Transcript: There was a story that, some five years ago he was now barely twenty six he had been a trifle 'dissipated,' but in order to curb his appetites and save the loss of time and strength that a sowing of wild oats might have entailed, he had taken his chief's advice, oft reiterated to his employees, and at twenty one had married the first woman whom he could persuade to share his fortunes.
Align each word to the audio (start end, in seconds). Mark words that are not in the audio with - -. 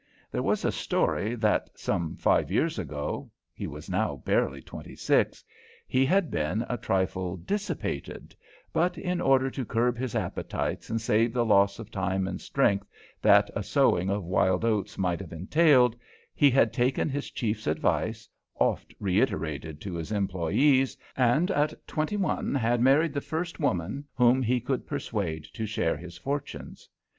There 0.31 0.41
was 0.41 0.65
a 0.65 0.71
story 0.71 1.35
that, 1.35 1.69
some 1.77 2.15
five 2.15 2.49
years 2.49 2.79
ago 2.79 3.29
he 3.53 3.67
was 3.67 3.87
now 3.87 4.15
barely 4.25 4.59
twenty 4.59 4.95
six 4.95 5.43
he 5.87 6.07
had 6.07 6.31
been 6.31 6.65
a 6.67 6.75
trifle 6.75 7.37
'dissipated,' 7.37 8.33
but 8.73 8.97
in 8.97 9.21
order 9.21 9.51
to 9.51 9.63
curb 9.63 9.99
his 9.99 10.15
appetites 10.15 10.89
and 10.89 10.99
save 10.99 11.33
the 11.33 11.45
loss 11.45 11.77
of 11.77 11.91
time 11.91 12.25
and 12.25 12.41
strength 12.41 12.87
that 13.21 13.51
a 13.55 13.61
sowing 13.61 14.09
of 14.09 14.23
wild 14.23 14.65
oats 14.65 14.97
might 14.97 15.19
have 15.19 15.31
entailed, 15.31 15.95
he 16.33 16.49
had 16.49 16.73
taken 16.73 17.07
his 17.07 17.29
chief's 17.29 17.67
advice, 17.67 18.27
oft 18.55 18.95
reiterated 18.99 19.79
to 19.81 19.93
his 19.93 20.11
employees, 20.11 20.97
and 21.15 21.51
at 21.51 21.75
twenty 21.85 22.17
one 22.17 22.55
had 22.55 22.81
married 22.81 23.13
the 23.13 23.21
first 23.21 23.59
woman 23.59 24.03
whom 24.15 24.41
he 24.41 24.59
could 24.59 24.87
persuade 24.87 25.43
to 25.53 25.67
share 25.67 25.95
his 25.95 26.17
fortunes. 26.17 26.89